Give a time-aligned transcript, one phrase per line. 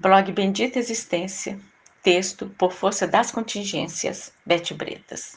[0.00, 1.58] Blog Bendita Existência,
[2.04, 5.36] texto por força das contingências, Bete Bretas.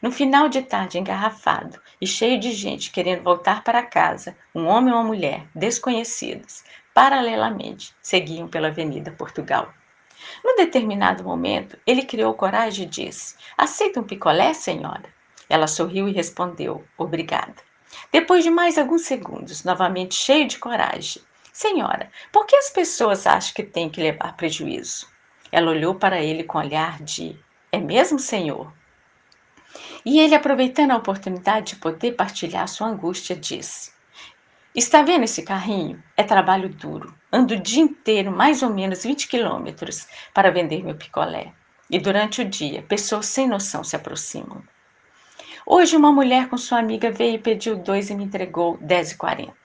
[0.00, 4.94] No final de tarde engarrafado e cheio de gente querendo voltar para casa, um homem
[4.94, 9.70] e uma mulher, desconhecidos, paralelamente, seguiam pela Avenida Portugal.
[10.42, 15.04] Num determinado momento, ele criou coragem e disse: Aceita um picolé, senhora?
[15.50, 17.56] Ela sorriu e respondeu: Obrigada.
[18.10, 21.20] Depois de mais alguns segundos, novamente cheio de coragem,
[21.62, 25.06] Senhora, por que as pessoas acham que têm que levar prejuízo?
[25.52, 27.38] Ela olhou para ele com olhar de:
[27.70, 28.72] É mesmo, senhor?
[30.04, 33.92] E ele, aproveitando a oportunidade de poder partilhar sua angústia, disse:
[34.74, 36.02] Está vendo esse carrinho?
[36.16, 37.14] É trabalho duro.
[37.32, 41.52] Ando o dia inteiro, mais ou menos 20 quilômetros, para vender meu picolé.
[41.88, 44.64] E durante o dia, pessoas sem noção se aproximam.
[45.64, 49.61] Hoje, uma mulher com sua amiga veio e pediu dois e me entregou 10,40.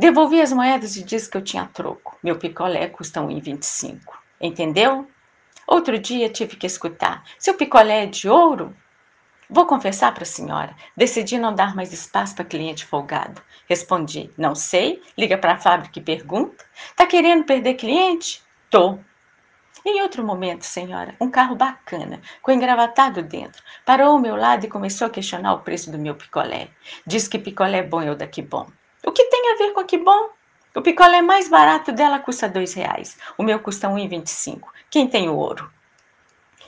[0.00, 2.16] Devolvi as moedas e disse que eu tinha troco.
[2.22, 4.00] Meu picolé custa 1,25.
[4.40, 5.06] Entendeu?
[5.66, 8.74] Outro dia tive que escutar: seu picolé é de ouro?
[9.50, 13.42] Vou confessar para a senhora, decidi não dar mais espaço para cliente folgado.
[13.68, 16.64] Respondi: não sei, liga para a fábrica e pergunta.
[16.96, 18.42] Tá querendo perder cliente?
[18.70, 18.98] Tô.
[19.84, 24.70] Em outro momento, senhora, um carro bacana, com engravatado dentro, parou ao meu lado e
[24.70, 26.68] começou a questionar o preço do meu picolé.
[27.06, 28.66] Diz que picolé bom é o daqui bom.
[29.04, 30.30] O que tem a ver com que bom?
[30.74, 33.16] O picolé mais barato dela custa dois reais.
[33.36, 34.72] O meu custa um e vinte e cinco.
[34.88, 35.70] Quem tem o ouro?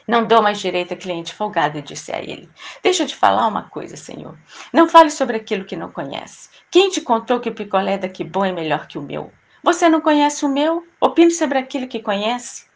[0.08, 2.50] Não dou mais direito a cliente folgado, disse a ele.
[2.82, 4.36] Deixa eu te falar uma coisa, senhor.
[4.72, 6.48] Não fale sobre aquilo que não conhece.
[6.70, 9.32] Quem te contou que o picolé daqui bom é melhor que o meu?
[9.62, 10.84] Você não conhece o meu?
[11.00, 12.66] Opine sobre aquilo que conhece.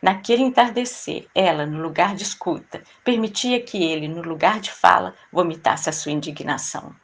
[0.00, 5.90] Naquele entardecer, ela, no lugar de escuta, permitia que ele, no lugar de fala, vomitasse
[5.90, 6.94] a sua indignação.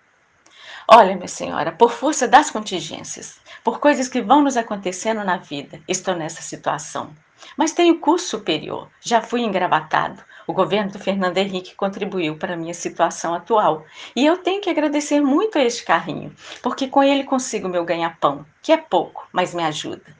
[0.92, 5.80] Olha, minha senhora, por força das contingências, por coisas que vão nos acontecendo na vida,
[5.86, 7.14] estou nessa situação.
[7.56, 10.20] Mas tenho curso superior, já fui engravatado.
[10.48, 13.86] O governo do Fernando Henrique contribuiu para a minha situação atual.
[14.16, 18.44] E eu tenho que agradecer muito a este carrinho, porque com ele consigo meu ganha-pão,
[18.60, 20.18] que é pouco, mas me ajuda.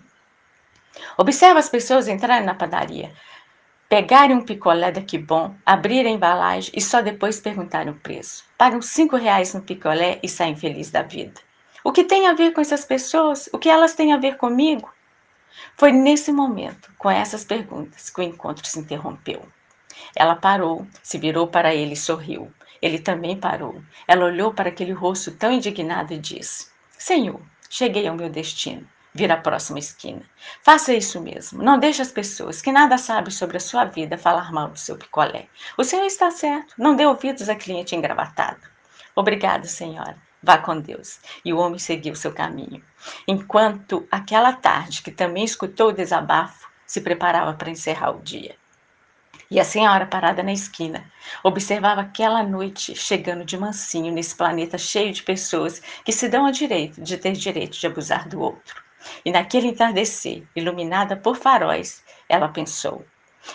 [1.19, 3.13] Observa as pessoas entrarem na padaria
[3.91, 8.45] pegarem um picolé daqui bom, abrir a embalagem e só depois perguntarem o preço.
[8.57, 11.41] Pagam cinco reais no picolé e saem felizes da vida.
[11.83, 13.51] O que tem a ver com essas pessoas?
[13.53, 14.89] O que elas têm a ver comigo?
[15.77, 19.43] Foi nesse momento, com essas perguntas, que o encontro se interrompeu.
[20.15, 22.53] Ela parou, se virou para ele e sorriu.
[22.81, 23.83] Ele também parou.
[24.07, 29.31] Ela olhou para aquele rosto tão indignado e disse: Senhor, cheguei ao meu destino vir
[29.31, 30.23] à próxima esquina.
[30.63, 31.63] Faça isso mesmo.
[31.63, 34.97] Não deixe as pessoas que nada sabem sobre a sua vida falar mal do seu
[34.97, 35.49] picolé.
[35.77, 36.75] O senhor está certo.
[36.79, 38.61] Não dê ouvidos a cliente engravatado.
[39.15, 40.17] Obrigado, senhora.
[40.43, 41.21] Vá com Deus.
[41.45, 42.83] E o homem seguiu seu caminho.
[43.27, 48.57] Enquanto aquela tarde, que também escutou o desabafo, se preparava para encerrar o dia.
[49.51, 51.05] E a senhora, parada na esquina,
[51.43, 56.53] observava aquela noite chegando de mansinho nesse planeta cheio de pessoas que se dão ao
[56.53, 58.90] direito de ter direito de abusar do outro.
[59.25, 63.05] E naquele entardecer, iluminada por faróis, ela pensou: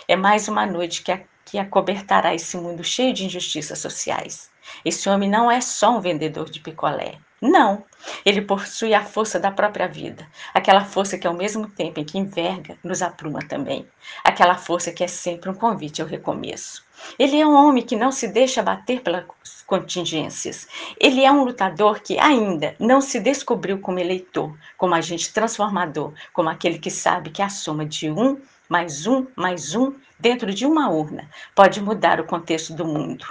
[0.07, 4.50] é mais uma noite que, a, que acobertará esse mundo cheio de injustiças sociais.
[4.83, 7.19] Esse homem não é só um vendedor de picolé.
[7.47, 7.83] Não,
[8.25, 12.17] ele possui a força da própria vida, aquela força que ao mesmo tempo em que
[12.17, 13.88] enverga, nos apruma também,
[14.23, 16.83] aquela força que é sempre um convite ao recomeço.
[17.19, 19.25] Ele é um homem que não se deixa bater pelas
[19.67, 20.67] contingências.
[21.00, 26.50] Ele é um lutador que ainda não se descobriu como eleitor, como agente transformador, como
[26.50, 30.89] aquele que sabe que a soma de um mais um mais um dentro de uma
[30.89, 33.27] urna pode mudar o contexto do mundo.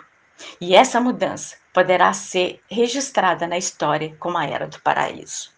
[0.61, 5.53] E essa mudança poderá ser registrada na história como a Era do Paraíso.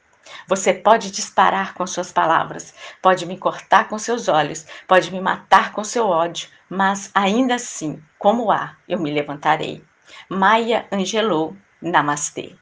[0.48, 5.72] Você pode disparar com suas palavras, pode me cortar com seus olhos, pode me matar
[5.72, 9.84] com seu ódio, mas ainda assim, como há, eu me levantarei.
[10.28, 12.56] Maya Angelou, Namastê.